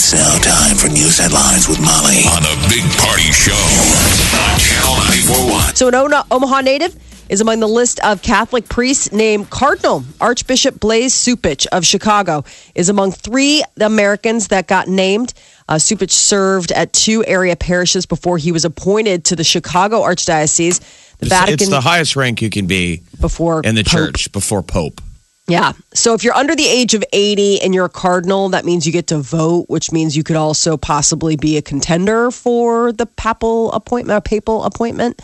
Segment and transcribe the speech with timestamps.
[0.00, 4.94] It's now time for news headlines with Molly on a big party show on Channel
[4.94, 5.74] 941.
[5.74, 6.94] So, an Ona- Omaha native
[7.28, 10.04] is among the list of Catholic priests named Cardinal.
[10.20, 12.44] Archbishop Blase Cupich of Chicago
[12.76, 15.34] is among three Americans that got named.
[15.68, 20.78] Uh, Supich served at two area parishes before he was appointed to the Chicago Archdiocese.
[21.18, 23.92] The It's, Vatican it's the highest rank you can be before in the Pope.
[23.92, 25.00] church before Pope.
[25.48, 25.72] Yeah.
[25.94, 28.92] So if you're under the age of 80 and you're a cardinal, that means you
[28.92, 33.72] get to vote, which means you could also possibly be a contender for the papal
[33.72, 35.20] appointment, papal appointment.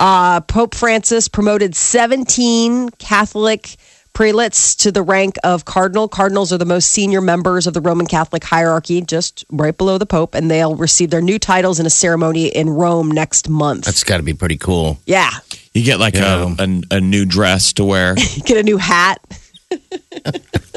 [0.00, 3.76] Uh, Pope Francis promoted 17 Catholic
[4.12, 6.08] prelates to the rank of cardinal.
[6.08, 10.06] Cardinals are the most senior members of the Roman Catholic hierarchy, just right below the
[10.06, 13.84] Pope, and they'll receive their new titles in a ceremony in Rome next month.
[13.84, 14.98] That's got to be pretty cool.
[15.04, 15.30] yeah.
[15.74, 16.54] You get like Yeah.
[16.58, 18.14] a, a a new dress to wear.
[18.36, 19.18] You get a new hat.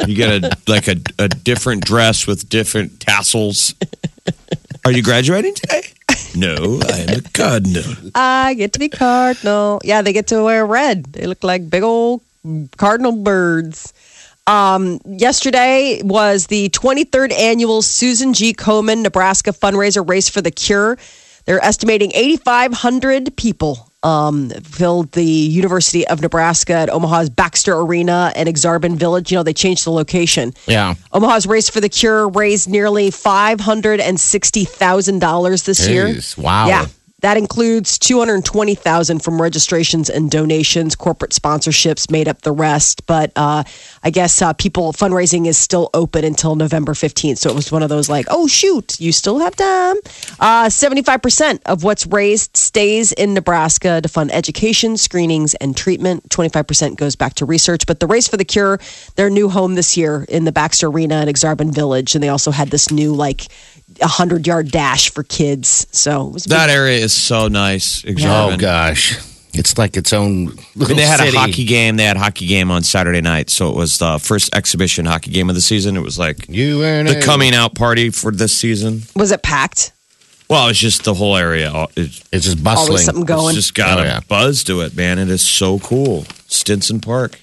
[0.08, 3.76] You get a like a, a different dress with different tassels.
[4.86, 5.84] Are you graduating today?
[6.36, 8.12] No, I am a cardinal.
[8.16, 9.82] I get to be cardinal.
[9.84, 11.06] Yeah, they get to wear red.
[11.06, 12.22] They look like big old
[12.78, 13.94] cardinal birds.
[14.48, 18.54] Um, yesterday was the 23rd annual Susan G.
[18.54, 20.98] Komen Nebraska fundraiser Race for the Cure.
[21.46, 28.48] They're estimating 8,500 people um, filled the University of Nebraska at Omaha's Baxter Arena and
[28.48, 29.32] Aksarben Village.
[29.32, 30.54] You know, they changed the location.
[30.68, 30.96] Yeah.
[31.12, 36.16] Omaha's Race for the Cure raised nearly $560,000 this year.
[36.38, 36.68] Wow.
[36.68, 36.86] Yeah.
[37.22, 40.96] That includes 220,000 from registrations and donations.
[40.96, 43.64] Corporate sponsorships made up the rest, but uh,
[44.04, 47.38] I guess uh, people fundraising is still open until November 15th.
[47.38, 49.98] So it was one of those like, oh shoot, you still have time.
[50.40, 56.28] Uh, 75% of what's raised stays in Nebraska to fund education, screenings, and treatment.
[56.30, 57.86] 25% goes back to research.
[57.86, 58.80] But the Race for the Cure,
[59.16, 62.52] their new home this year in the Baxter Arena in Aksarben Village, and they also
[62.52, 63.48] had this new like
[63.98, 65.88] 100 yard dash for kids.
[65.92, 68.04] So it was a big That area is so nice.
[68.06, 68.62] Oh Exorbitant.
[68.62, 69.18] gosh,
[69.54, 70.50] it's like its own.
[70.50, 71.36] I Little mean, they had city.
[71.36, 71.98] a hockey game.
[71.98, 75.32] They had a hockey game on Saturday night, so it was the first exhibition hockey
[75.32, 75.98] game of the season.
[75.98, 79.04] It was like You and the coming out party for this season.
[79.16, 79.92] Was it packed?
[80.50, 81.72] Well, it's just the whole area.
[81.96, 82.90] It's, It's just bustling.
[82.90, 83.56] Always something going.
[83.56, 84.20] it's just got Oh, a yeah.
[84.28, 85.20] buzz to it, man.
[85.20, 86.26] It is so cool.
[86.48, 87.40] Stinson Park.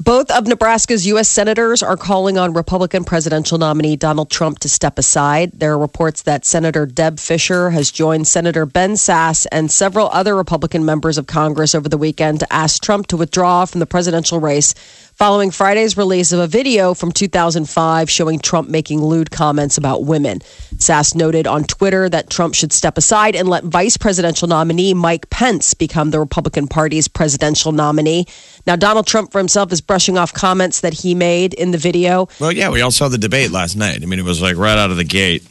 [0.00, 1.28] Both of Nebraska's U.S.
[1.28, 5.50] senators are calling on Republican presidential nominee Donald Trump to step aside.
[5.58, 10.36] There are reports that Senator Deb Fischer has joined Senator Ben Sasse and several other
[10.36, 14.38] Republican members of Congress over the weekend to ask Trump to withdraw from the presidential
[14.38, 14.72] race
[15.18, 20.38] following Friday's release of a video from 2005 showing Trump making lewd comments about women.
[20.76, 25.28] Sasse noted on Twitter that Trump should step aside and let vice presidential nominee Mike
[25.28, 28.26] Pence become the Republican Party's presidential nominee.
[28.64, 32.28] Now, Donald Trump for himself is brushing off comments that he made in the video.
[32.38, 34.00] Well, yeah, we all saw the debate last night.
[34.04, 35.44] I mean, it was like right out of the gate.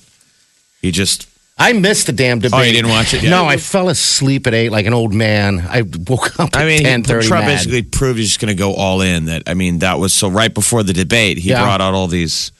[0.81, 1.26] He just
[1.59, 2.59] I missed the damn debate.
[2.59, 3.29] Oh, you didn't watch it yet?
[3.31, 5.59] No, I fell asleep at eight like an old man.
[5.67, 7.27] I woke up at I mean, ten he, thirty.
[7.27, 9.25] Trump basically proved he's just going to go all in.
[9.25, 11.63] That I mean, that was so right before the debate, he Yeah.
[11.63, 12.51] brought out all these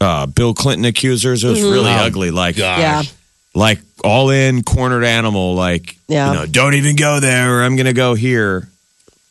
[0.00, 1.44] uh, Bill Clinton accusers.
[1.44, 2.30] It was really Oh, ugly.
[2.30, 2.78] Like, gosh.
[2.80, 3.02] Yeah.
[3.54, 5.54] like all in cornered animal.
[5.54, 6.32] Like, Yeah.
[6.32, 7.58] you know, don't even go there.
[7.58, 8.68] Or I'm going to go here.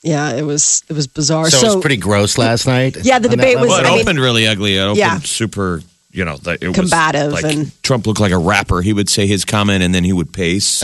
[0.02, 1.50] Yeah, it was it was bizarre.
[1.52, 2.98] So, it was pretty gross last night.
[3.04, 4.78] Yeah, the debate was- Well, it I mean- opened really ugly.
[4.78, 5.20] It opened Yeah.
[5.20, 5.82] super.
[6.16, 8.82] You know, that it Combative was like and- Trump looked like a rapper.
[8.82, 10.82] He would say his comment and then he would pace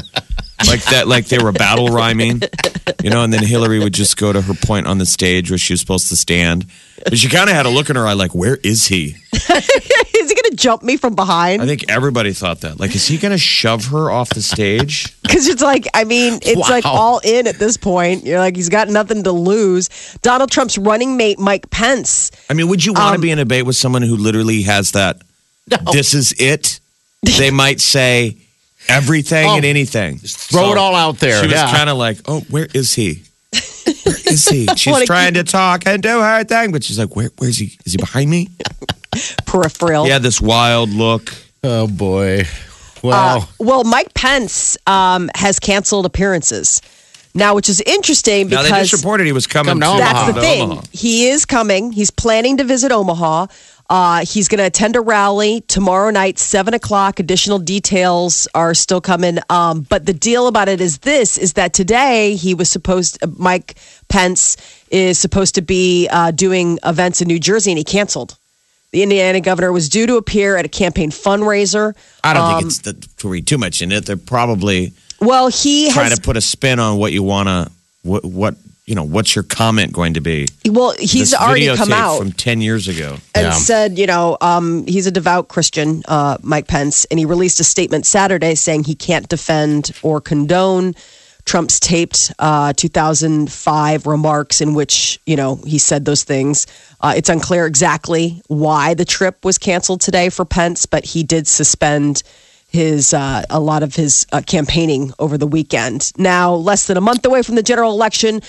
[0.67, 2.41] like that, like they were battle rhyming.
[3.03, 5.57] You know, and then Hillary would just go to her point on the stage where
[5.57, 6.65] she was supposed to stand.
[7.03, 9.49] But she kind of had a look in her eye, like, "Where is he?" is
[9.49, 11.61] he going to jump me from behind?
[11.61, 12.79] I think everybody thought that.
[12.79, 15.15] Like, is he going to shove her off the stage?
[15.31, 18.25] Because it's like, I mean, it's like all in at this point.
[18.25, 19.87] You're like, he's got nothing to lose.
[20.21, 22.31] Donald Trump's running mate, Mike Pence.
[22.49, 24.63] I mean, would you want to Um, be in a debate with someone who literally
[24.63, 25.21] has that?
[25.93, 26.79] This is it.
[27.37, 28.35] They might say
[28.89, 30.17] everything Oh, and anything.
[30.17, 31.71] throw it all out there, She was yeah.
[31.71, 33.23] kind of like, "Oh, where is he?
[33.53, 37.15] Where is he?" She's Wanna trying to talk and do her thing, but she's like,
[37.15, 37.29] "Where?
[37.37, 37.77] Where's he?
[37.85, 38.49] Is he behind me?"
[39.45, 40.05] Peripheral.
[40.05, 41.33] He had this wild look.
[41.63, 42.41] Oh boy.
[42.41, 42.45] Uh,
[43.03, 46.81] Well, well, Mike Pence um, has canceled appearances
[47.33, 49.91] now, which is interesting Now because they just reported he was coming Come to to
[49.91, 50.13] Omaha.
[50.13, 50.61] That's the to thing.
[50.63, 50.81] Omaha.
[50.91, 51.91] He is coming.
[51.91, 53.47] He's planning to visit Omaha.
[53.89, 57.19] Uh, he's going to attend a rally tomorrow night, seven o'clock.
[57.19, 59.37] Additional details are still coming.
[59.49, 63.75] Um, but the deal about it is this: is that today he was supposed, Mike
[64.07, 64.55] Pence
[64.91, 68.37] is supposed to be uh, doing events in New Jersey, and he canceled.
[68.91, 71.93] The Indiana governor was due to appear at a campaign fundraiser.
[72.23, 74.05] I don't Um, think it's the, to read too much in it.
[74.05, 76.19] They're probably Well, he trying has.
[76.19, 77.71] to put a spin on what you want to,
[78.03, 78.55] what, what,
[78.85, 80.47] you know, what's your comment going to be?
[80.69, 82.17] well, he's This already come out.
[82.19, 83.15] from 10 years ago.
[83.33, 83.51] and Yeah.
[83.53, 87.63] said, you know, um, he's a devout Christian, uh, Mike Pence, and he released a
[87.63, 90.95] statement Saturday saying he can't defend or condone
[91.45, 96.67] Trump's taped uh, 2005 remarks in which, you know, he said those things.
[96.99, 101.47] Uh, it's unclear exactly why the trip was canceled today for Pence, but he did
[101.47, 102.23] suspend
[102.71, 106.11] his uh, a lot of his uh, campaigning over the weekend.
[106.17, 108.41] Now, less than a month away from the general election,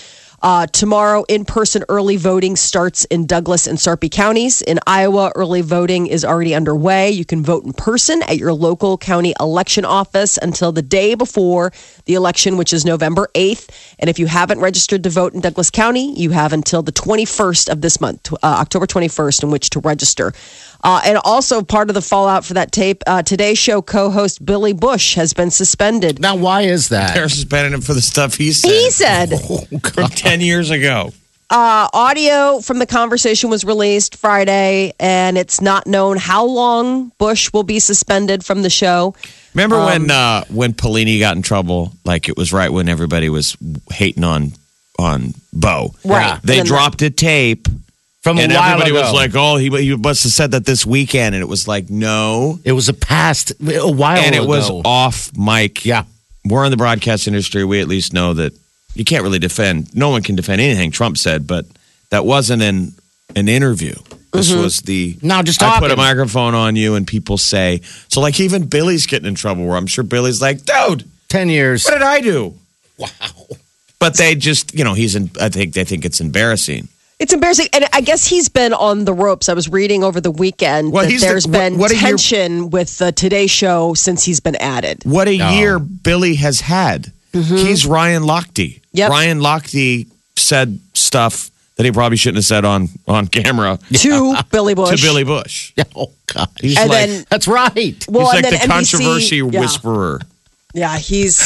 [0.43, 4.61] uh, tomorrow, in person early voting starts in Douglas and Sarpy counties.
[4.61, 7.11] In Iowa, early voting is already underway.
[7.11, 11.71] You can vote in person at your local county election office until the day before
[12.05, 13.69] the election, which is November 8th.
[13.99, 17.69] And if you haven't registered to vote in Douglas County, you have until the 21st
[17.69, 20.33] of this month, uh, October 21st, in which to register.
[20.83, 24.45] Uh, and also, part of the fallout for that tape, uh, today's show co host
[24.45, 26.19] Billy Bush has been suspended.
[26.19, 27.13] Now, why is that?
[27.15, 28.69] They're suspending him for the stuff he said.
[28.69, 29.29] He said.
[29.93, 31.11] from 10 years ago.
[31.51, 37.53] Uh, audio from the conversation was released Friday, and it's not known how long Bush
[37.53, 39.13] will be suspended from the show.
[39.53, 41.93] Remember Um, when uh, when Pelini got in trouble?
[42.03, 43.55] Like it was right when everybody was
[43.91, 44.53] hating on
[44.97, 45.93] on Bo.
[46.03, 46.39] Right.
[46.41, 47.67] They And then- dropped a tape,
[48.23, 49.01] From and a while everybody ago.
[49.01, 51.87] was like, "Oh, he he must have said that this weekend," and it was like,
[51.91, 54.47] "No," it was a past a while and it ago.
[54.47, 55.85] was off mic.
[55.85, 56.05] Yeah.
[56.45, 57.63] we're in the broadcast industry.
[57.63, 58.53] We at least know that
[58.95, 59.95] you can't really defend.
[59.95, 61.65] No one can defend anything Trump said, but
[62.09, 62.93] that wasn't an
[63.35, 63.95] an interview.
[64.31, 64.61] This Mm-hmm.
[64.63, 68.19] was the No, just I put a microphone on you, and people say so.
[68.21, 69.65] Like even Billy's getting in trouble.
[69.67, 71.83] Where I'm sure Billy's like, "Dude, ten years.
[71.85, 72.55] what did I do?"
[72.97, 73.09] Wow.
[73.99, 75.29] But they just, you know, he's in.
[75.39, 76.87] I think they think it's embarrassing.
[77.19, 79.47] It's embarrassing, and I guess he's been on the ropes.
[79.49, 82.01] I was reading over the weekend Well, that he's the- what- been what a year-
[82.03, 85.03] tension with the Today Show since he's been added.
[85.05, 85.51] What a Oh.
[85.51, 87.11] year Billy has had.
[87.33, 88.79] He's Ryan Lochte.
[88.93, 89.09] Yep.
[89.09, 94.73] Ryan Lochte said stuff that he probably shouldn't have said on on camera To Billy
[94.75, 94.99] Bush.
[95.01, 95.73] to Billy Bush.
[95.95, 98.05] Oh God, He's And like then, that's right.
[98.09, 99.59] well, he's like the NBC controversy yeah.
[99.59, 100.21] whisperer.
[100.73, 101.39] Yeah, he's.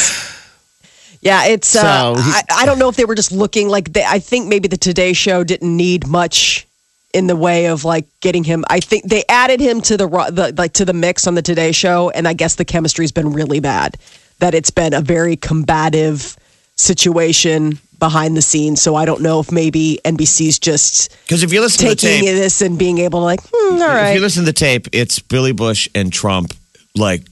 [1.20, 1.74] Yeah, it's.
[1.76, 4.04] Uh, So he- I, I don't know if they were just looking like they.
[4.04, 6.66] I think maybe the Today Show didn't need much
[7.12, 8.64] in the way of like getting him.
[8.70, 11.72] I think they added him to the, the like to the mix on the Today
[11.72, 13.96] Show, and I guess the chemistry's been really bad.
[14.40, 16.36] That it's been a very combative
[16.76, 18.80] situation behind the scenes.
[18.80, 22.26] So I don't know if maybe NBC's just Because if you listen to the taking
[22.26, 24.12] tape, this and being able to like, hmm, all if right.
[24.12, 26.54] you listen to the tape, it's Billy Bush and Trump
[26.94, 27.22] like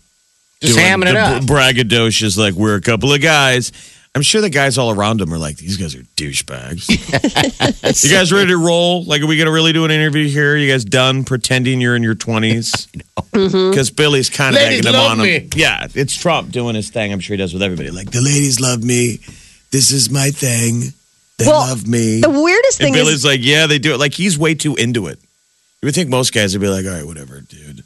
[0.60, 1.42] Just doing hamming it the up.
[1.44, 3.70] braggadocious, like we're a couple of guys.
[4.16, 6.88] I'm sure the guys all around him are like, these guys are douchebags.
[8.04, 9.04] you guys ready to roll?
[9.04, 10.54] Like, are we going to really do an interview here?
[10.54, 12.88] Are You guys done pretending you're in your 20s?
[13.36, 13.70] Mm-hmm.
[13.70, 15.40] Because Billy's kind of Ladies egging him on me.
[15.40, 15.50] him.
[15.54, 17.12] Yeah, it's Trump doing his thing.
[17.12, 17.90] I'm sure he does with everybody.
[17.90, 19.18] Like, the ladies love me.
[19.72, 20.80] This is my thing.
[21.36, 22.22] They Well, love me.
[22.22, 23.98] the weirdest and thing Billy's is Billy's like, yeah, they do it.
[24.00, 25.18] Like, he's way too into it.
[25.82, 27.82] You would think most guys would be like, all right, whatever, dude.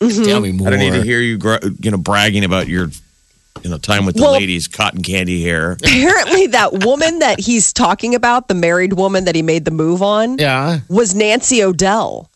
[0.00, 0.22] Mm-hmm.
[0.24, 0.68] Tell me more.
[0.68, 2.88] I don't need to hear you, gra- you know, bragging about your,
[3.64, 5.72] you know, time with the Well- ladies, cotton candy hair.
[5.82, 10.02] apparently that woman that he's talking about, the married woman that he made the move
[10.02, 10.38] on.
[10.38, 10.80] Yeah.
[10.88, 12.30] was Nancy O'Dell,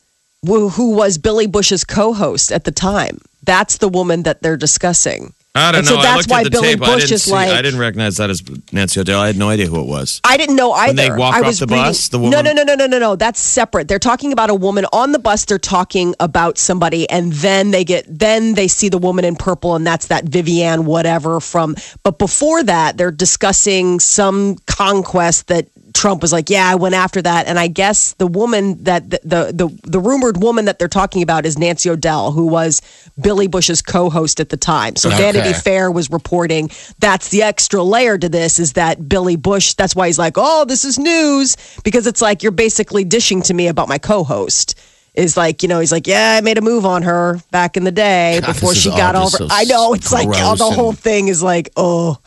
[0.46, 3.18] who, who was Billy Bush's co-host at the time.
[3.44, 5.34] That's the woman that they're discussing.
[5.54, 5.92] I don't And know.
[5.94, 6.78] so I that's looked why at the Billy tape.
[6.78, 9.18] Bush didn't is see, like- I didn't recognize that as Nancy O'Dell.
[9.18, 10.20] I had no idea who it was.
[10.22, 10.88] I didn't know either.
[10.90, 12.74] When they walk I off was the reading- bus, the no, woman- no, no, no,
[12.76, 13.16] no, no, no.
[13.16, 13.88] That's separate.
[13.88, 15.44] They're talking about a woman on the bus.
[15.46, 19.74] They're talking about somebody, and then they get then they see the woman in purple,
[19.74, 21.74] and that's that Vivian whatever from.
[22.04, 25.66] But before that, they're discussing some conquest that
[25.98, 29.20] Trump was like, "Yeah, I went after that." And I guess the woman that the
[29.24, 32.80] the the, the rumored woman that they're talking about is Nancy O'Dell, who was
[33.20, 34.94] Billy Bush's co-host at the time.
[34.94, 39.74] So Vanity Fair was reporting that's the extra layer to this is that Billy Bush.
[39.74, 43.54] That's why he's like, "Oh, this is news," because it's like you're basically dishing to
[43.54, 44.78] me about my co-host.
[45.14, 47.82] Is like you know he's like yeah I made a move on her back in
[47.82, 49.30] the day God, before she got over.
[49.30, 52.18] so I know it's like oh, the whole thing is like oh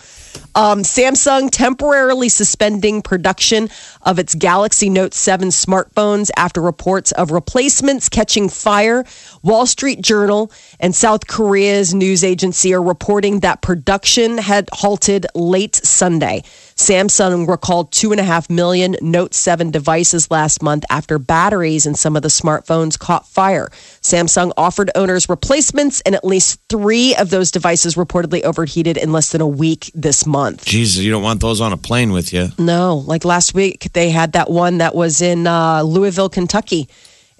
[0.55, 3.69] um, Samsung temporarily suspending production
[4.01, 9.05] of its Galaxy Note 7 smartphones after reports of replacements catching fire.
[9.43, 15.75] Wall Street Journal and South Korea's news agency are reporting that production had halted late
[15.75, 16.43] Sunday.
[16.81, 21.93] Samsung recalled two and a half million Note 7 devices last month after batteries in
[21.93, 23.69] some of the smartphones caught fire.
[24.01, 29.31] Samsung offered owners replacements, and at least three of those devices reportedly overheated in less
[29.31, 30.65] than a week this month.
[30.65, 32.47] Jesus, you don't want those on a plane with you.
[32.57, 36.89] No, like last week, they had that one that was in uh, Louisville, Kentucky.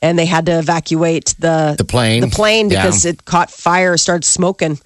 [0.03, 2.21] And they had to evacuate the The plane?
[2.21, 2.83] the plane Yeah.
[2.83, 4.79] because it caught fire, started smoking.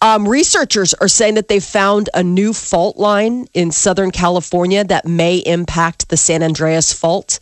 [0.00, 5.06] Um, researchers are saying that they found a new fault line in Southern California that
[5.06, 7.40] may impact the San Andreas Fault.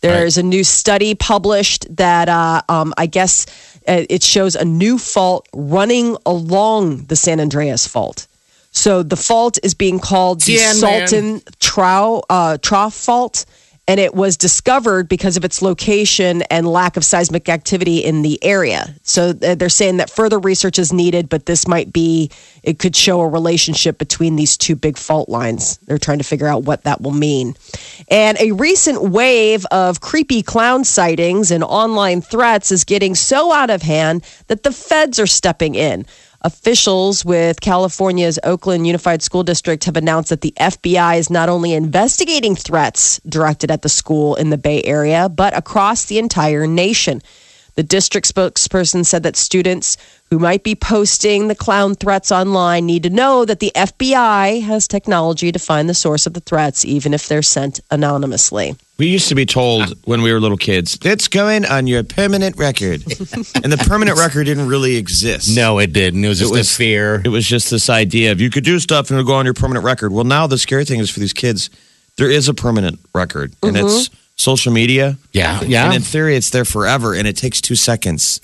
[0.00, 3.46] There's a new study published that uh, um, I guess
[3.88, 8.26] uh, it shows a new fault running along the San Andreas Fault.
[8.70, 13.46] So the fault is being called the Tien Salton Trough, uh, Trough Fault,
[13.86, 18.42] and it was discovered because of its location and lack of seismic activity in the
[18.42, 18.94] area.
[19.02, 22.30] So uh, they're saying that further research is needed, but this might be,
[22.62, 25.76] it could show a relationship between these two big fault lines.
[25.86, 27.56] They're trying to figure out what that will mean.
[28.08, 33.68] And a recent wave of creepy clown sightings and online threats is getting so out
[33.68, 36.06] of hand that the feds are stepping in.
[36.44, 41.72] Officials with California's Oakland Unified School District have announced that the FBI is not only
[41.72, 47.22] investigating threats directed at the school in the Bay Area, but across the entire nation.
[47.76, 49.96] The district spokesperson said that students
[50.34, 54.88] who might be posting the clown threats online need to know that the FBI has
[54.88, 58.74] technology to find the source of the threats, even if they're sent anonymously.
[58.98, 62.56] We used to be told when we were little kids, it's going on your permanent
[62.56, 63.04] record.
[63.62, 65.54] and the permanent record didn't really exist.
[65.54, 66.24] No, it didn't.
[66.24, 67.22] It was just was- a fear.
[67.24, 69.54] It was just this idea of you could do stuff and it'll go on your
[69.54, 70.10] permanent record.
[70.12, 71.70] Well, now the scary thing is for these kids,
[72.16, 73.86] there is a permanent record, and mm-hmm.
[73.86, 75.16] it's social media.
[75.30, 75.84] yeah, yeah.
[75.84, 78.40] And in theory, it's there forever, and it takes two seconds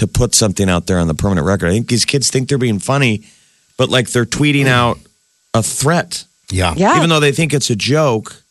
[0.00, 1.66] to put something out there on the permanent record.
[1.66, 3.22] I think these kids think they're being funny,
[3.76, 4.98] but like they're tweeting out
[5.52, 6.72] a threat, yeah.
[6.74, 6.96] Yeah.
[6.96, 8.42] even though they think it's a joke.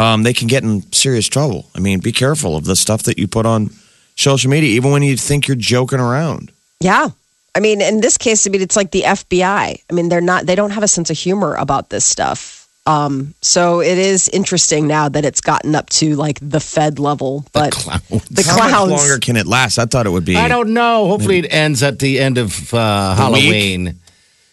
[0.00, 1.70] Um, they can get in serious trouble.
[1.76, 3.70] I mean, be careful of the stuff that you put on
[4.16, 6.50] social media, even when you think you're joking around.
[6.80, 7.10] Yeah.
[7.54, 9.80] I mean, in this case, I mean, it's like the FBI.
[9.88, 12.55] I mean, they're not, they don't have a sense of humor about this stuff.
[12.86, 17.44] Um, so it is interesting now that it's gotten up to like the Fed level,
[17.52, 18.70] but the How clowns.
[18.72, 19.78] How much longer can it last?
[19.78, 20.36] I thought it would be.
[20.36, 21.08] I don't know.
[21.08, 23.98] Hopefully, it ends at the end of uh, Halloween.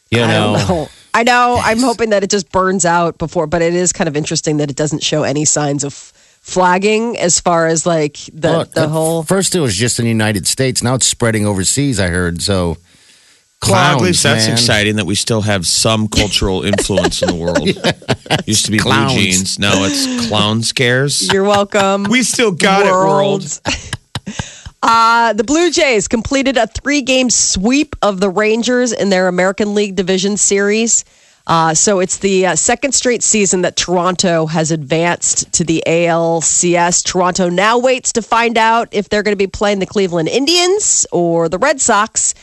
[0.10, 0.58] You I know.
[0.58, 0.90] don't know.
[1.13, 1.62] I know.
[1.63, 4.72] I'm hoping that it just burns out before, but it is kind of interesting that
[4.72, 9.24] it doesn't show any signs of flagging as far as like the Well, the whole.
[9.24, 10.82] First, it was just in the United States.
[10.82, 12.00] Now it's spreading overseas.
[12.00, 12.78] I heard so.
[13.67, 14.53] Well, Clowns, that's man.
[14.53, 17.67] exciting that we still have some cultural influence in the world.
[18.48, 19.13] Used to be Clowns.
[19.13, 19.60] blue jeans.
[19.60, 21.32] Now it's clown scares.
[21.32, 22.03] You're welcome.
[22.10, 23.60] We still got it, world.
[24.86, 29.75] Uh, the Blue Jays completed a three game sweep of the Rangers in their American
[29.75, 31.05] League Division Series.
[31.48, 37.01] Uh, so it's the uh, second straight season that Toronto has advanced to the ALCS.
[37.03, 41.05] Toronto now waits to find out if they're going to be playing the Cleveland Indians
[41.13, 42.34] or the Red Sox.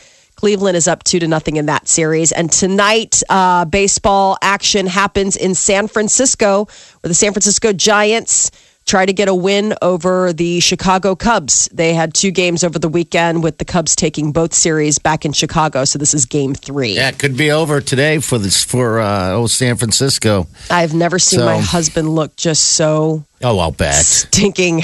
[0.41, 2.31] Cleveland is up two to nothing in that series.
[2.31, 8.49] And tonight, uh, baseball action happens in San Francisco, where the San Francisco Giants
[8.87, 11.69] try to get a win over the Chicago Cubs.
[11.71, 15.31] They had two games over the weekend with the Cubs taking both series back in
[15.31, 15.85] Chicago.
[15.85, 16.93] So this is game three.
[16.95, 20.47] Yeah, it could be over today for this for uh, old San Francisco.
[20.71, 24.03] I've never seen So- my husband look just so Oh, I'll bet.
[24.03, 24.81] stinking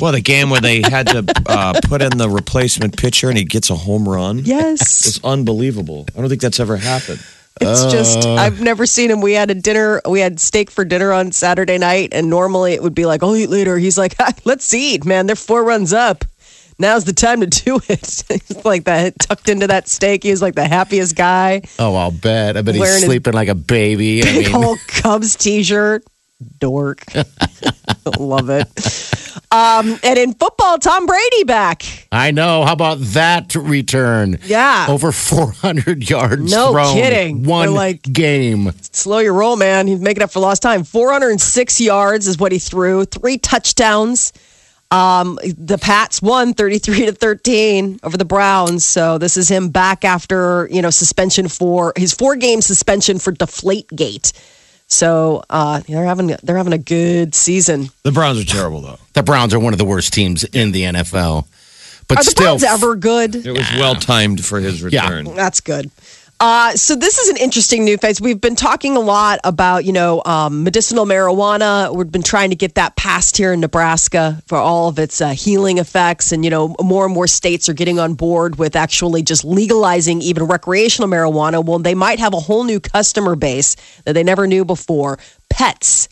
[0.00, 3.44] Well, the game where they had to uh, put in the replacement pitcher and he
[3.44, 4.40] gets a home run.
[4.44, 5.06] Yes.
[5.06, 6.06] It's unbelievable.
[6.16, 7.24] I don't think that's ever happened.
[7.60, 8.34] It's just Uh.
[8.34, 9.20] I've never seen him.
[9.20, 12.82] We had a dinner, we had steak for dinner on Saturday night, and normally it
[12.82, 14.14] would be like, "I'll eat later." He's like,
[14.44, 15.26] "Let's eat, man.
[15.26, 16.24] They're four runs up.
[16.78, 20.22] Now's the time to do it." He's like that, tucked into that steak.
[20.22, 21.62] He was like the happiest guy.
[21.80, 22.56] Oh, I'll bet.
[22.56, 24.22] I bet he's Wearing sleeping like a baby.
[24.22, 26.04] I Big mean, old Cubs t-shirt,
[26.58, 27.04] dork.
[28.18, 28.66] Love it.
[29.50, 31.82] Um, and in football, Tom Brady back.
[32.12, 32.64] I know.
[32.64, 34.38] How about that return?
[34.44, 34.86] Yeah.
[34.88, 36.94] Over 400 yards No thrown.
[36.94, 37.44] kidding.
[37.44, 38.72] One They're like- game.
[38.92, 39.86] slow your roll, man.
[39.86, 40.84] He's making up for lost time.
[40.84, 44.32] 406 yards is what he threw, three touchdowns.
[44.90, 48.86] Um, the Pats won 33 to 13 over the Browns.
[48.86, 53.32] So this is him back after, you know, suspension for his four game suspension for
[53.32, 54.32] deflate gate.
[54.88, 57.90] So uh, they're having they're having a good season.
[58.04, 58.98] The Browns are terrible, though.
[59.12, 61.46] The Browns are one of the worst teams in the NFL.
[62.08, 63.34] But Are the still, Browns ever good?
[63.36, 65.26] It was well timed for his return.
[65.34, 65.90] That's good.
[66.40, 68.20] Uh, so this is an interesting new phase.
[68.20, 71.92] We've been talking a lot about, you know, um, medicinal marijuana.
[71.92, 75.30] We've been trying to get that passed here in Nebraska for all of its uh,
[75.30, 79.22] healing effects, and you know, more and more states are getting on board with actually
[79.24, 81.64] just legalizing even recreational marijuana.
[81.64, 85.18] Well, they might have a whole new customer base that they never knew before:
[85.50, 86.08] pets.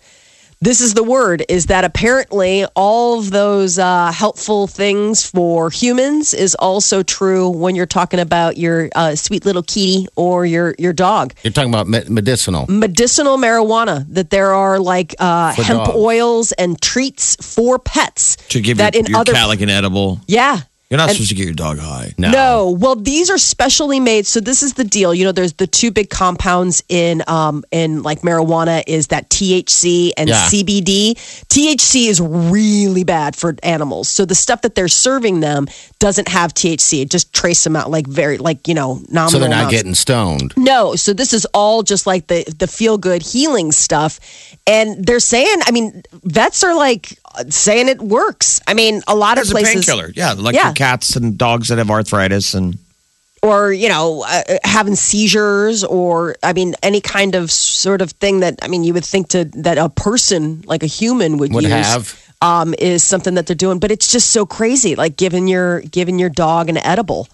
[0.60, 6.32] This is the word is that apparently all of those uh, helpful things for humans
[6.32, 10.94] is also true when you're talking about your uh, sweet little kitty or your, your
[10.94, 11.34] dog.
[11.42, 12.64] You're talking about me- medicinal.
[12.68, 15.96] Medicinal marijuana, that there are like uh, hemp dogs.
[15.98, 18.36] oils and treats for pets.
[18.48, 20.20] To give that your, in your other cat like an edible.
[20.26, 20.60] Yeah.
[20.90, 22.14] You're not And- supposed to get your dog high.
[22.16, 22.30] No.
[22.30, 22.70] No.
[22.78, 24.24] Well, these are specially made.
[24.24, 25.12] So this is the deal.
[25.12, 30.12] You know, there's the two big compounds in um in like marijuana is that THC
[30.16, 30.46] and Yeah.
[30.48, 31.14] CBD.
[31.48, 34.08] THC is really bad for animals.
[34.08, 35.66] So the stuff that they're serving them
[35.98, 37.00] doesn't have THC.
[37.02, 39.74] It just trace them out like very like, you know, nominal So they're not amounts.
[39.76, 40.54] getting stoned.
[40.56, 44.20] No, so this is all just like the the feel good healing stuff,
[44.68, 48.60] and they're saying, I mean, vets are like saying it works.
[48.66, 50.12] I mean, a lot As of a places, painkiller.
[50.14, 50.68] Yeah, like Yeah.
[50.70, 52.78] for cats and dogs that have arthritis and
[53.42, 58.40] or you know, uh, having seizures, or I mean, any kind of sort of thing
[58.40, 61.64] that I mean, you would think to that a person like a human would, Would
[61.64, 61.72] use.
[61.72, 62.22] have.
[62.42, 64.94] Um, is something that they're doing, but it's just so crazy.
[64.94, 67.28] Like giving your giving your dog an edible.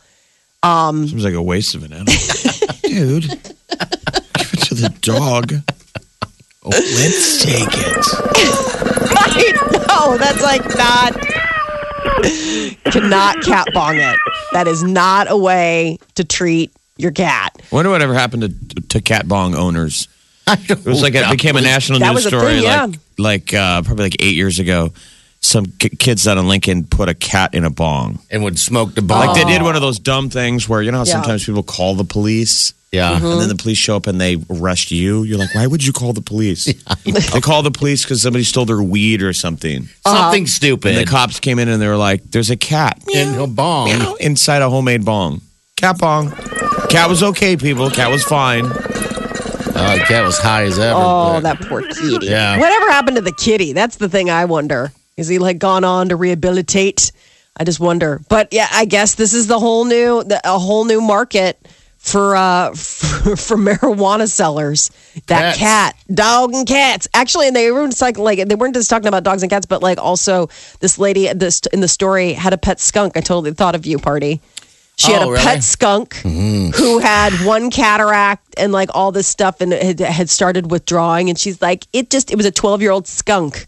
[0.65, 2.13] seems like a waste of an animal.
[2.85, 5.55] Dude, give it to the dog.
[6.65, 9.19] Oh, let's take it.
[9.37, 11.15] I know that's like not
[12.93, 14.19] cannot cat bong it.
[14.53, 17.61] That is not a way to treat your cat.
[17.71, 20.09] Wonder whatever happened to to cat bong owners.
[20.69, 22.87] It was like it became a national That news was a story, thing, yeah.
[22.87, 24.93] like like uh, probably like eight years ago.
[25.41, 28.19] Some k- kids down in Lincoln put a cat in a bong.
[28.31, 29.27] and would smoke the bomb.
[29.27, 31.13] Like they did one of those dumb things where you know how Yeah.
[31.15, 32.75] sometimes people call the police.
[32.93, 33.15] Yeah.
[33.15, 33.25] Mm-hmm.
[33.27, 35.23] And then the police show up and they arrest you.
[35.23, 36.67] You're like, why would you call the police?
[37.05, 39.89] they call the police because somebody stole their weed or something.
[40.07, 40.97] Something stupid.
[40.97, 43.87] And the cops came in and they were like, there's a cat in a bong.
[43.89, 45.41] meow, inside a homemade bong.
[45.77, 46.33] Cat bong.
[46.91, 47.91] Cat was okay, people.
[47.91, 48.67] Cat was fine.
[48.67, 50.95] Oh, the cat was high as ever.
[51.03, 52.27] Oh, but- that poor kitty.
[52.27, 52.59] Yeah.
[52.59, 53.73] Whatever happened to the kitty?
[53.73, 54.93] That's the thing I wonder.
[55.17, 57.11] Is he like gone on to rehabilitate?
[57.57, 58.21] I just wonder.
[58.29, 61.67] But yeah, I guess this is the whole new the, a whole new market
[62.03, 64.91] for uh for, for marijuana sellers.
[65.29, 65.59] That Cats.
[65.59, 67.09] cat, dog and cats.
[67.15, 69.67] Actually, and they were just like like they weren't just talking about dogs and cats,
[69.67, 70.49] but like also
[70.81, 73.17] this lady this in the story had a pet skunk.
[73.17, 74.41] I totally thought of you, party.
[74.97, 75.43] She had a Oh, really?
[75.43, 80.71] pet skunk who had one cataract and like all this stuff and had, had started
[80.71, 81.31] withdrawing.
[81.31, 83.67] And she's like, it just, it was a 12 year old skunk.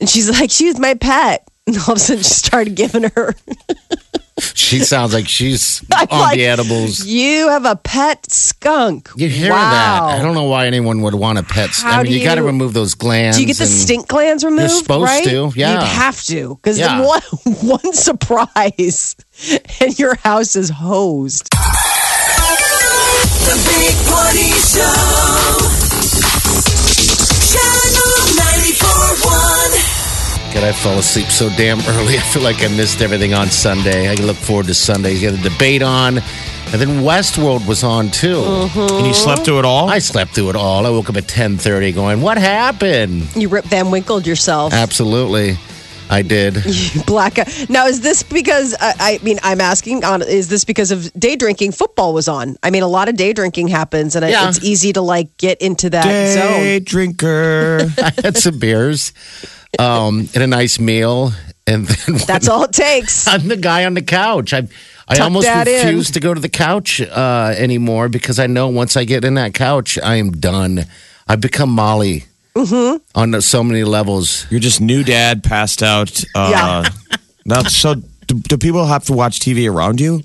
[0.00, 1.46] And she's like, she was my pet.
[1.66, 3.34] And all of a sudden she started giving her,
[4.54, 7.04] She sounds like she's I'm on like, the edibles.
[7.06, 9.08] you have a pet skunk.
[9.16, 9.58] You hear wow.
[9.70, 10.18] that?
[10.18, 11.70] I don't know why anyone would want a pet.
[11.70, 13.36] How I mean, do you, got to remove those glands.
[13.36, 14.62] Do you get the stink glands removed?
[14.62, 15.24] You're supposed right?
[15.24, 15.72] to, yeah.
[15.74, 16.56] You'd have to.
[16.56, 17.00] Because Yeah.
[17.06, 17.22] one,
[17.62, 19.16] one surprise
[19.80, 21.48] and your house is hosed.
[23.42, 25.82] The Big Party Show.
[27.52, 29.91] Channel 94.1.
[30.54, 32.16] God, I fell asleep so damn early.
[32.16, 34.10] I feel like I missed everything on Sunday.
[34.10, 35.14] I can look forward to Sunday.
[35.14, 38.36] You got the debate on, and then Westworld was on too.
[38.36, 38.96] Mm-hmm.
[38.98, 39.88] And you slept through it all?
[39.88, 40.84] I slept through it all.
[40.86, 44.74] I woke up at ten thirty, going, "What happened?" You Rip Van Winkled yourself.
[44.74, 45.56] Absolutely,
[46.10, 46.56] I did.
[47.06, 47.38] Black.
[47.70, 50.22] Now, is this because I, I mean I'm asking on?
[50.22, 51.72] Is this because of day drinking?
[51.72, 52.56] Football was on.
[52.62, 54.48] I mean, a lot of day drinking happens, and Yeah.
[54.48, 56.60] it's easy to like get into that Day zone.
[56.60, 57.80] Day drinker.
[57.98, 59.12] I had some beers,
[59.78, 61.32] um, and a nice meal,
[61.66, 63.26] and then That's all it takes.
[63.26, 64.52] I'm the guy on the couch.
[64.52, 64.68] I
[65.08, 65.84] I Tuck almost that in.
[65.86, 69.34] refuse to go to the couch uh, anymore because I know once I get in
[69.34, 70.84] that couch, I am done.
[71.26, 72.98] I've become Molly Mm-hmm.
[73.14, 74.46] on so many levels.
[74.50, 76.22] You're just new dad, passed out.
[76.34, 76.90] Uh, Yeah.
[77.44, 80.22] Now, so do, do people have to watch TV around you?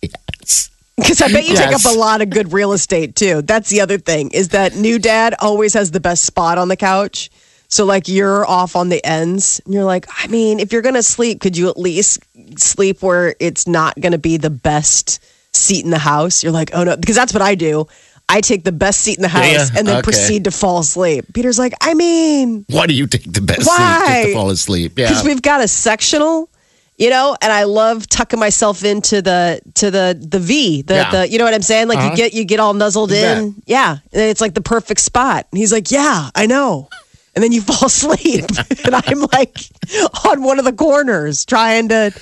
[0.00, 0.70] Yes.
[0.96, 3.42] Because I bet you take up a lot of good real estate too.
[3.42, 6.76] That's the other thing is that new dad always has the best spot on the
[6.76, 7.30] couch.
[7.68, 11.02] So like you're off on the ends, and you're like, I mean, if you're gonna
[11.02, 12.20] sleep, could you at least
[12.58, 15.22] sleep where it's not gonna be the best
[15.54, 16.42] seat in the house?
[16.42, 17.88] You're like, oh no, because that's what I do.
[18.28, 20.02] I take the best seat in the house Yeah, and then okay.
[20.02, 21.26] proceed to fall asleep.
[21.34, 24.22] Peter's like, I mean, Why do you take the best Why?
[24.22, 24.98] seat to fall asleep?
[24.98, 25.08] Yeah.
[25.08, 26.48] because we've got a sectional
[26.96, 31.10] you know and i love tucking myself into the to the the v the, Yeah.
[31.10, 32.10] the you know what i'm saying like Uh-huh.
[32.10, 35.58] you get you get all nuzzled in yeah and it's like the perfect spot and
[35.58, 36.88] he's like yeah i know
[37.34, 38.44] and then you fall asleep
[38.84, 39.58] and i'm like
[40.30, 42.12] on one of the corners trying to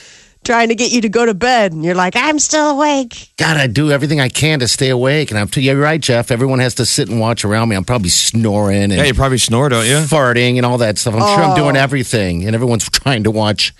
[0.44, 3.30] trying to get you to go to bed, and you're like, I'm still awake.
[3.36, 5.30] God, I do everything I can to stay awake.
[5.30, 6.30] And I'm tell you, you're right, Jeff.
[6.30, 7.76] Everyone has to sit and watch around me.
[7.76, 9.96] I'm probably snoring and Yeah, you probably snore, don't you?
[9.96, 11.14] farting and all that stuff.
[11.14, 11.56] I'm sure I'm Oh.
[11.56, 13.72] doing everything, and everyone's trying to watch.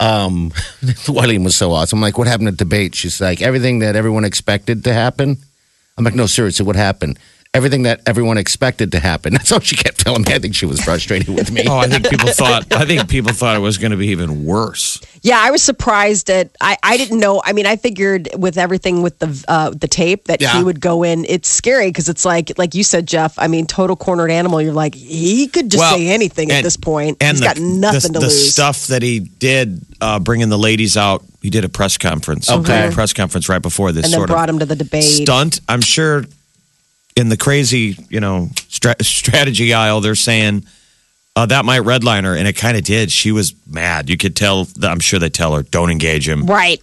[0.00, 0.50] Um,
[1.06, 1.98] Wileen was so awesome.
[1.98, 2.94] I'm like, what happened at debate?
[2.96, 5.36] She's like, everything that everyone expected to happen.
[5.96, 7.18] I'm like, no, seriously, what happened?
[7.54, 9.32] Everything that everyone expected to happen.
[9.34, 10.32] That's all she kept telling me.
[10.32, 11.64] I think she was frustrated with me.
[11.68, 12.72] Oh, I think people thought.
[12.72, 14.98] I think people thought it was going to be even worse.
[15.20, 16.56] Yeah, I was surprised at.
[16.62, 17.42] I, I didn't know.
[17.44, 20.56] I mean, I figured with everything with the uh, the tape that Yeah.
[20.56, 21.26] he would go in.
[21.28, 23.38] It's scary because it's like like you said, Jeff.
[23.38, 24.62] I mean, total cornered animal.
[24.62, 27.18] You're like he could just Well, say anything at this point.
[27.20, 28.46] And He's the, got nothing the, to the lose.
[28.46, 31.22] The stuff that he did, uh, bringing the ladies out.
[31.42, 32.50] He did a press conference.
[32.50, 32.88] Okay.
[32.88, 35.02] A press conference right before this and then sort brought of him to the debate.
[35.04, 35.60] stunt.
[35.68, 36.24] I'm sure
[37.16, 40.64] in the crazy, you know, stra- strategy aisle, they're saying
[41.36, 43.10] uh, that might redline her, and it kind of did.
[43.10, 44.08] She was mad.
[44.10, 44.66] You could tell.
[44.82, 46.82] I'm sure they tell her don't engage him, Right.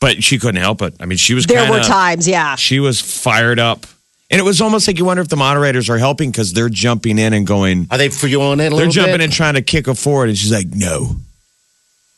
[0.00, 0.94] but she couldn't help it.
[1.00, 1.46] I mean, she was.
[1.46, 2.56] There kinda, were times, yeah.
[2.56, 3.86] She was fired up,
[4.30, 7.18] and it was almost like you wonder if the moderators are helping because they're jumping
[7.18, 7.86] in and going.
[7.90, 9.20] Are they fueling it a They're little jumping bit?
[9.22, 11.16] in trying to kick her forward, and she's like, "No."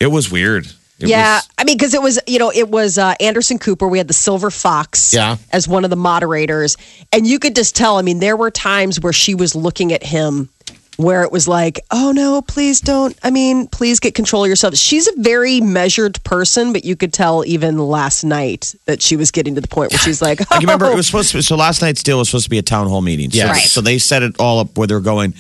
[0.01, 0.67] It was weird.
[0.99, 3.87] It yeah, was- I mean, because it was, you know, it was uh, Anderson Cooper.
[3.87, 5.37] We had the Silver Fox Yeah.
[5.53, 6.77] as one of the moderators.
[7.13, 10.03] And you could just tell, I mean, there were times where she was looking at
[10.03, 10.49] him
[10.97, 13.15] where it was like, oh no, please don't.
[13.23, 14.75] I mean, please get control of yourself.
[14.77, 19.31] She's a very measured person, but you could tell even last night that she was
[19.31, 21.43] getting to the point where she's like, Like, you remember, "Oh." it was supposed to.
[21.43, 23.31] So last night's deal was supposed to be a town hall meeting.
[23.31, 23.57] So, Right.
[23.61, 25.35] so they set it all up where they're going.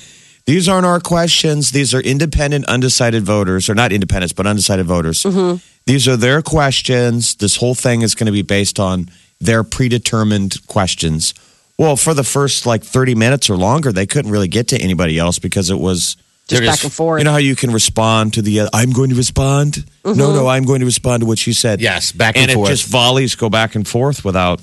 [0.46, 1.72] These aren't our questions.
[1.72, 5.24] These are independent, undecided voters, or not independents, but undecided voters.
[5.24, 5.56] Mm-hmm.
[5.86, 7.34] These are their questions.
[7.34, 11.34] This whole thing is going to be based on their predetermined questions.
[11.78, 15.18] Well, for the first like thirty minutes or longer, they couldn't really get to anybody
[15.18, 16.16] else because it was
[16.48, 17.20] just They're back and forth.
[17.20, 19.84] You know how you can respond to the uh, I'm going to respond?
[20.04, 21.80] No, no, I'm going to respond to what she said.
[21.80, 22.70] Yes, back and and forth.
[22.70, 24.60] it just volleys go back and forth without,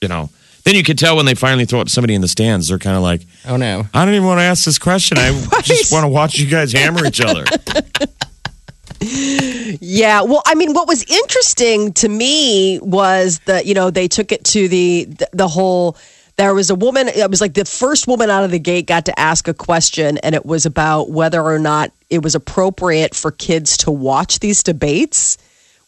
[0.00, 0.30] you know.
[0.64, 2.78] Then you can tell when they finally throw it to somebody in the stands, they're
[2.78, 3.86] kind of like, Oh no.
[3.92, 5.18] I don't even want to ask this question.
[5.18, 5.30] I
[5.62, 7.44] just want to watch you guys hammer each other.
[9.80, 14.32] Yeah, well, I mean, what was interesting to me was that you know they took
[14.32, 15.96] it to the the, the whole.
[16.36, 17.08] There was a woman.
[17.08, 20.18] It was like the first woman out of the gate got to ask a question,
[20.18, 24.62] and it was about whether or not it was appropriate for kids to watch these
[24.62, 25.38] debates.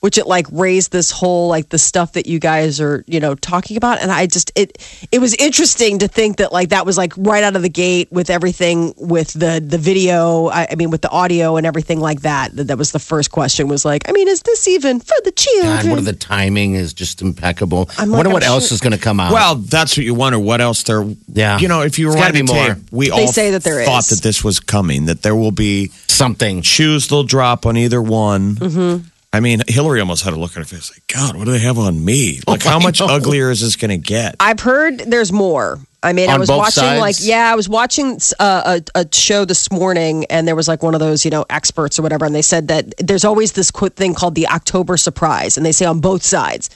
[0.01, 3.35] Which it like raised this whole like the stuff that you guys are you know
[3.35, 4.79] talking about, and I just it
[5.11, 8.13] it was interesting to think that like that was like right out of the gate
[8.13, 10.47] with everything with the the video.
[10.47, 12.55] I, I mean with the audio and everything like that.
[12.57, 15.33] That that was the first question was like, I mean, is this even for the
[15.33, 15.77] children?
[15.83, 17.89] God, what are the timing is just impeccable.
[17.99, 19.33] I'm I wonder what I'm else sure- is going to come out.
[19.33, 20.39] Well, that's what you wonder.
[20.39, 21.05] What else there?
[21.33, 21.59] Yeah.
[21.59, 22.75] You know, if you It's were gotta to be more.
[22.75, 24.11] tape, we They all say that there thought is.
[24.11, 25.07] that this was coming.
[25.07, 26.63] That there will be something.
[26.63, 28.55] shoes they'll drop on either one.
[28.57, 29.07] Mm-hmm.
[29.37, 31.59] I mean, Hillary almost had a look on her face like, God, what do they
[31.59, 32.41] have on me?
[32.47, 33.07] Like, Oh, how much know.
[33.09, 34.37] uglier is this going to get?
[34.41, 35.79] I've heard there's more.
[36.03, 37.01] I mean, I was both watching sides?
[37.01, 40.83] like yeah, I was watching uh, a, a show this morning, and there was like
[40.83, 43.71] one of those you know experts or whatever, and they said that there's always this
[43.73, 46.71] quick thing called the October surprise, and they say on both sides.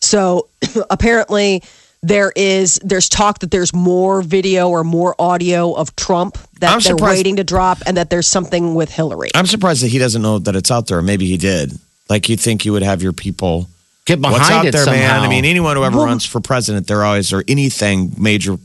[0.00, 0.48] So
[0.90, 1.62] apparently
[2.02, 6.74] there is there's talk that there's more video or more audio of Trump that I'm
[6.74, 9.30] they're surprised- waiting to drop, and that there's something with Hillary.
[9.34, 11.02] I'm surprised that he doesn't know that it's out there.
[11.02, 11.72] Maybe he did.
[12.08, 13.68] Like, you think you would have your people.
[14.04, 15.00] Get behind What's out it there, somehow.
[15.00, 15.20] man?
[15.22, 18.56] I mean, anyone who ever runs for president, they're always, or anything major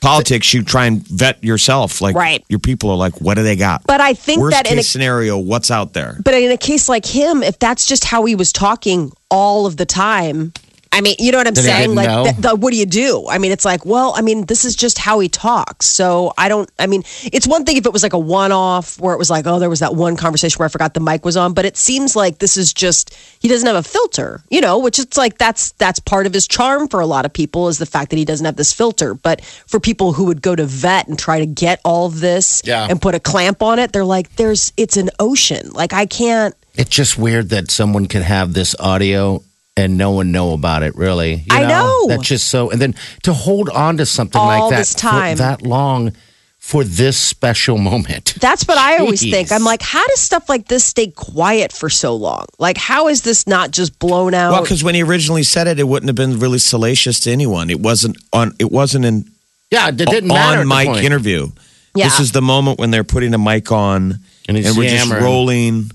[0.00, 2.02] politics, you try and vet yourself.
[2.02, 2.44] Like, Right.
[2.48, 3.84] your people are like, what do they got?
[3.86, 6.18] But I think Worst that in case a scenario, what's out there?
[6.22, 9.78] But in a case like him, if that's just how he was talking all of
[9.78, 10.52] the time,
[10.92, 11.94] I mean, you know what I'm saying?
[11.94, 12.24] Like, know?
[12.24, 13.26] th- the, what do you do?
[13.28, 15.86] I mean, it's like, well, I mean, this is just how he talks.
[15.86, 18.98] So I don't, I mean, it's one thing if it was like a one off
[18.98, 21.24] where it was like, oh, there was that one conversation where I forgot the mic
[21.24, 24.60] was on, but it seems like this is just, he doesn't have a filter, you
[24.60, 27.68] know, which it's like, that's, that's part of his charm for a lot of people
[27.68, 29.14] is the fact that he doesn't have this filter.
[29.14, 32.62] But for people who would go to vet and try to get all of this
[32.64, 32.86] Yeah.
[32.88, 35.70] and put a clamp on it, they're like, there's, it's an ocean.
[35.72, 39.42] Like, I can't, It's just weird that someone could have this audio
[39.76, 40.96] and no one know about it.
[40.96, 42.06] Really, You I know.
[42.08, 42.70] That's just so.
[42.70, 45.36] And then to hold on to something All like that this time.
[45.36, 46.12] for that long
[46.58, 48.34] for this special moment.
[48.40, 49.30] That's what I always Jeez.
[49.30, 49.52] think.
[49.52, 52.46] I'm like, how does stuff like this stay quiet for so long?
[52.58, 54.50] Like, how is this not just blown out?
[54.52, 57.70] Well, because when he originally said it, it wouldn't have been really salacious to anyone.
[57.70, 58.52] It wasn't on.
[58.58, 59.30] It wasn't in
[59.70, 60.60] Yeah, it didn't matter.
[60.60, 61.48] on at the mic interview.
[61.94, 62.06] Yeah.
[62.06, 65.90] This is the moment when they're putting a mic on And he's we're just rolling.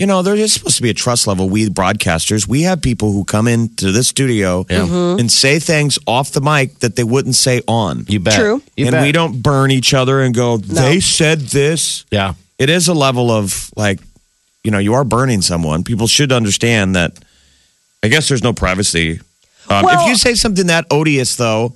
[0.00, 1.50] You know, there's just supposed to be a trust level.
[1.50, 5.20] We broadcasters, we have people who come into the studio Mm-hmm.
[5.20, 8.06] and say things off the mic that they wouldn't say on.
[8.08, 8.34] You bet.
[8.40, 8.62] True.
[8.78, 9.02] You and bet.
[9.02, 12.06] we don't burn each other and go, they said this.
[12.10, 12.32] Yeah.
[12.58, 14.00] It is a level of like,
[14.64, 15.84] you know, you are burning someone.
[15.84, 17.12] People should understand that.
[18.02, 19.20] I guess there's no privacy.
[19.68, 21.74] Um, Well- if you say something that odious, though,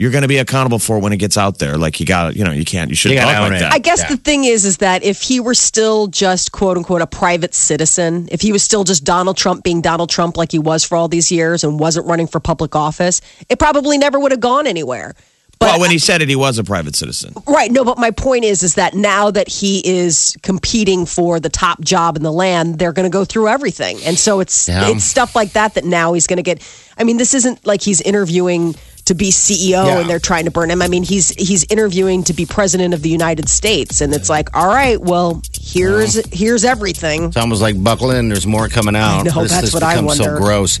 [0.00, 1.76] you're going to be accountable for when it gets out there.
[1.76, 3.60] Like you got, you know, you can't, you shouldn't You talk like it.
[3.60, 3.72] that.
[3.74, 4.08] I guess Yeah.
[4.08, 8.26] the thing is, is that if he were still just quote unquote a private citizen,
[8.32, 11.08] if he was still just Donald Trump being Donald Trump like he was for all
[11.08, 15.14] these years and wasn't running for public office, it probably never would have gone anywhere.
[15.58, 17.34] But well, when he said it, he was a private citizen.
[17.46, 17.70] Right.
[17.70, 21.82] No, but my point is, is that now that he is competing for the top
[21.82, 24.88] job in the land, they're going to go through everything, and so it's Yeah.
[24.88, 26.62] it's stuff like that that now he's going to get.
[26.96, 28.74] I mean, this isn't like he's interviewing
[29.10, 29.98] to be CEO Yeah.
[30.00, 30.80] and they're trying to burn him.
[30.82, 34.56] I mean, he's he's interviewing to be president of the United States, and it's like,
[34.56, 37.24] all right, well, here's here's everything.
[37.24, 38.28] It's almost like buckle in.
[38.28, 39.24] There's more coming out.
[39.24, 40.38] this that's what I become so wonder.
[40.38, 40.78] gross.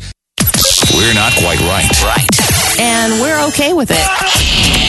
[1.00, 1.88] We're not quite right.
[2.04, 2.78] Right.
[2.78, 4.06] And we're okay with it.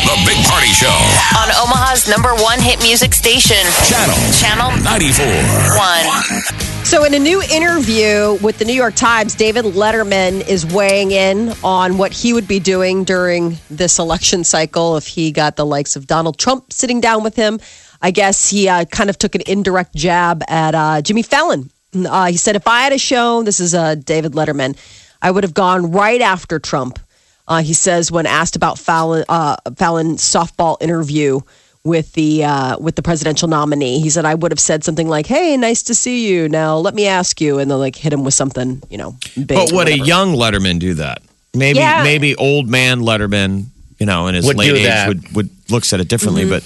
[0.03, 0.91] The Big Party Show.
[1.39, 3.55] On Omaha's number one hit music station.
[3.87, 4.17] Channel.
[4.33, 5.25] Channel 94.
[5.25, 6.83] 1.
[6.83, 11.53] So, in a new interview with the New York Times, David Letterman is weighing in
[11.63, 15.95] on what he would be doing during this election cycle if he got the likes
[15.95, 17.57] of Donald Trump sitting down with him.
[18.01, 21.71] I guess he uh, kind of took an indirect jab at uh, Jimmy Fallon.
[21.95, 24.75] Uh, he said, If I had a show, this is uh, David Letterman,
[25.21, 26.99] I would have gone right after Trump.
[27.47, 31.41] Uh, he says when asked about Fallon, uh, Fallon's softball interview
[31.83, 35.25] with the uh, with the presidential nominee, he said I would have said something like,
[35.25, 36.47] "Hey, nice to see you.
[36.47, 39.15] Now let me ask you," and then like hit him with something, you know.
[39.35, 41.21] Big But would a young Letterman do that?
[41.53, 42.03] Maybe, Yeah.
[42.03, 43.65] maybe old man Letterman,
[43.99, 46.47] you know, in his Would late age would would looks at it differently.
[46.47, 46.63] But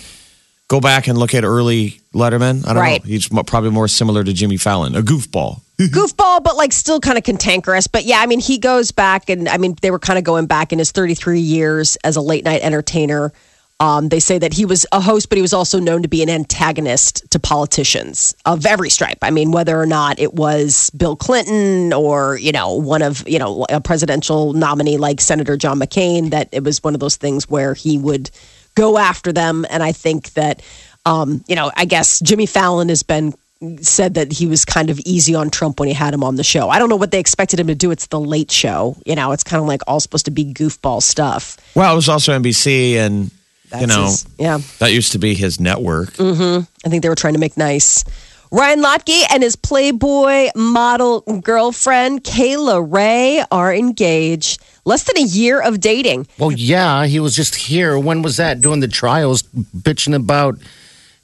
[0.67, 2.65] go back and look at early Letterman.
[2.67, 3.04] I don't Right.
[3.04, 3.08] know.
[3.10, 5.62] He's probably more similar to Jimmy Fallon, a goofball.
[5.80, 7.88] goofball, but like still kind of cantankerous.
[7.88, 10.45] But yeah, I mean, he goes back, and I mean, they were kind of going
[10.45, 13.34] back in his 33 years as a late night entertainer.
[13.82, 16.23] Um, they say that he was a host, but he was also known to be
[16.23, 19.17] an antagonist to politicians of every stripe.
[19.21, 23.38] I mean, whether or not it was Bill Clinton or you know one of you
[23.38, 27.49] know a presidential nominee like Senator John McCain, that it was one of those things
[27.49, 28.32] where he would
[28.75, 29.65] go after them.
[29.69, 30.61] And I think that
[31.05, 33.33] um, you know, I guess Jimmy Fallon has been
[33.81, 36.43] said that he was kind of easy on Trump when he had him on the
[36.43, 36.69] show.
[36.69, 37.89] I don't know what they expected him to do.
[37.91, 38.97] It's the late show.
[39.05, 41.57] You know, it's kind of like all supposed to be goofball stuff.
[41.75, 43.31] Well, it was also NBC, and
[43.69, 44.57] That's you know his- yeah.
[44.79, 46.19] that used to be his network.
[46.19, 48.03] I think they were trying to make nice.
[48.51, 54.61] Ryan Lochte and his Playboy model girlfriend, Kayla Rae, are engaged.
[54.85, 56.27] Less than a year of dating.
[56.37, 57.97] Well, yeah, he was just here.
[57.97, 58.61] When was that?
[58.61, 60.59] Doing the trials, bitching about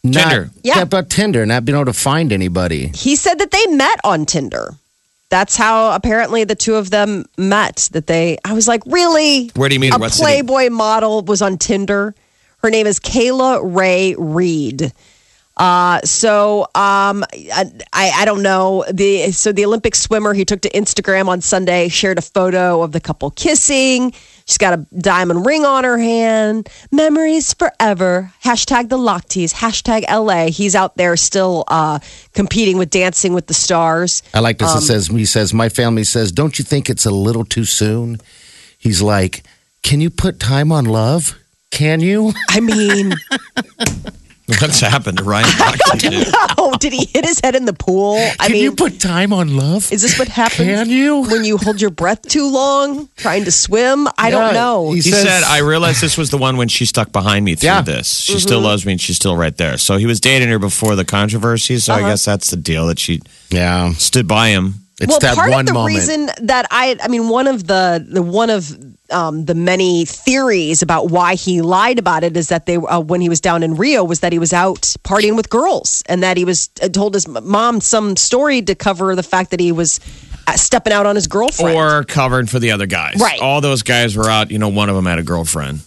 [0.03, 0.49] not, Tinder.
[0.63, 0.81] Yeah.
[0.81, 2.87] about Tinder, not being able to find anybody.
[2.95, 4.71] He said that they met on Tinder.
[5.29, 7.89] That's how apparently the two of them met.
[7.93, 9.51] That they, I was like, really?
[9.55, 9.93] Where do you mean?
[9.93, 10.23] A What city?
[10.23, 12.15] Playboy model was on Tinder.
[12.63, 14.91] Her name is Kayla Rae Reid.
[15.57, 20.69] Uh, so um, I, I don't know the so the Olympic swimmer he took to
[20.69, 24.13] Instagram on Sunday shared a photo of the couple kissing.
[24.45, 26.67] She's got a diamond ring on her hand.
[26.91, 28.33] Memories forever.
[28.43, 29.53] Hashtag the Lochtes.
[29.53, 30.47] Hashtag LA.
[30.47, 31.99] He's out there still uh,
[32.33, 34.23] competing with Dancing with the Stars.
[34.33, 34.71] I like this.
[34.71, 37.65] Um, it says he says my family says, "Don't you think it's a little too
[37.65, 38.19] soon?"
[38.77, 39.43] He's like,
[39.83, 41.37] "Can you put time on love?
[41.69, 43.13] Can you?" I mean,
[44.59, 45.99] What's happened to Ryan Lochte?
[46.09, 46.27] dude?
[46.57, 48.15] oh, did he hit his head in the pool?
[48.39, 49.91] I Can mean, you put time on love?
[49.91, 50.67] Is this what happens?
[50.67, 51.21] Can you?
[51.23, 54.07] when you hold your breath too long trying to swim?
[54.17, 54.91] I Yeah, don't know.
[54.91, 57.55] he He says- said, "I realized this was the one when she stuck behind me
[57.55, 57.81] through Yeah.
[57.81, 58.07] this.
[58.19, 58.39] She mm-hmm.
[58.39, 61.05] still loves me, and she's still right there." So he was dating her before the
[61.05, 61.77] controversy.
[61.79, 62.09] So I uh-huh.
[62.09, 64.75] guess that's the deal that she Yeah, stood by him.
[65.01, 65.95] It's well, that part one of the moment.
[65.95, 68.71] reason that I, I mean, one of the the one of
[69.11, 73.21] um, the many theories about why he lied about it is that they uh, when
[73.21, 76.37] he was down in Rio was that he was out partying with girls and that
[76.37, 79.99] he was uh, told his mom some story to cover the fact that he was
[80.47, 81.75] uh, stepping out on his girlfriend.
[81.75, 83.15] Or covering for the other guys.
[83.19, 83.41] Right.
[83.41, 84.51] All those guys were out.
[84.51, 85.81] You know, one of them had a girlfriend.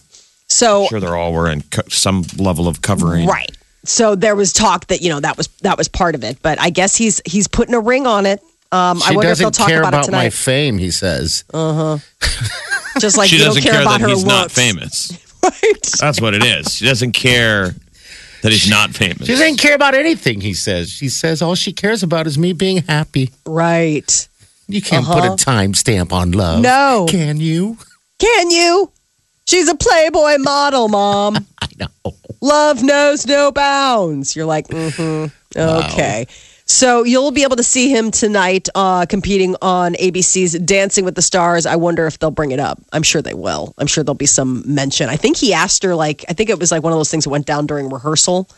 [0.47, 3.27] so Sure, they're all wearing co- some level of covering.
[3.27, 3.51] Right.
[3.83, 6.59] So there was talk that you know that was that was part of it, but
[6.59, 8.41] I guess he's he's putting a ring on it.
[8.75, 10.33] Um, I she wonder if they'll doesn't talk care about, about, it my tonight.
[10.33, 10.77] fame.
[10.77, 11.43] He says.
[11.53, 11.97] Uh huh.
[12.99, 15.21] Just like she you don't doesn't care, care, about that her he's not famous.
[15.45, 15.81] Right.
[15.99, 16.73] That's what it is.
[16.73, 17.75] She doesn't care
[18.41, 19.27] that he's not famous.
[19.27, 20.41] She doesn't care about anything.
[20.41, 20.89] He says.
[20.89, 23.29] She says all she cares about is me being happy.
[23.45, 24.27] Right.
[24.67, 26.61] You can't put a timestamp on love.
[26.61, 27.05] No.
[27.07, 27.77] Can you?
[28.17, 28.91] Can you?
[29.47, 31.35] She's a Playboy model, mom.
[31.61, 32.13] I know.
[32.41, 34.35] Love knows no bounds.
[34.35, 35.59] You're like, mm-hmm.
[35.59, 36.25] Okay.
[36.67, 41.21] So you'll be able to see him tonight uh, competing on ABC's Dancing with the
[41.21, 41.67] Stars.
[41.67, 42.81] I wonder if they'll bring it up.
[42.91, 43.75] I'm sure they will.
[43.77, 45.07] I'm sure there'll be some mention.
[45.07, 47.25] I think he asked her, like, I think it was like one of those things
[47.25, 48.49] that went down during rehearsal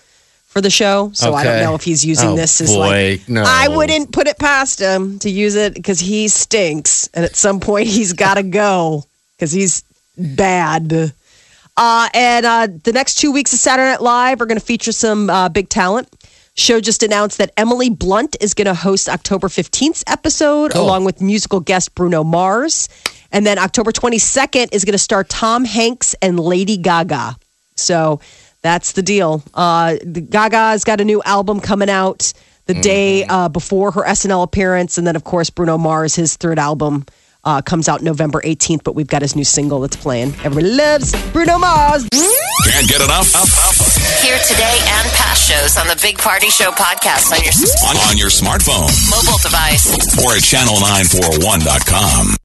[0.46, 1.12] for the show.
[1.14, 2.80] So I don't know if he's using Oh, this as boy,
[3.20, 3.28] like.
[3.30, 3.44] no.
[3.46, 7.60] I wouldn't put it past him to use it because he stinks, and at some
[7.60, 9.04] point he's got to go
[9.36, 9.84] because he's
[10.18, 11.12] bad.
[11.76, 14.94] Uh, and uh, the next two weeks of Saturday Night Live are going to feature
[14.94, 16.08] some uh, big talent.
[16.58, 21.22] Show just announced that Emily Blunt is going to host October 15th episode along with
[21.22, 22.90] musical guest Bruno Mars.
[23.32, 27.36] And then October 22nd is going to star Tom Hanks and Lady Gaga.
[27.76, 28.22] So
[28.64, 29.44] that's the deal.
[29.54, 32.34] Uh, Gaga's got a new album coming out
[32.66, 34.98] the day uh, before her SNL appearance.
[34.98, 37.06] And then, of course, Bruno Mars, his third album.
[37.48, 40.34] Uh, comes out November 18th, but we've got his new single that's playing.
[40.44, 42.04] Everybody loves Bruno Mars.
[42.12, 43.32] Can't get enough?
[44.22, 47.54] Hear today and past shows on the Big Party Show podcast on your
[47.88, 49.96] On, on your smartphone mobile device.
[50.20, 52.28] or at channel941.com.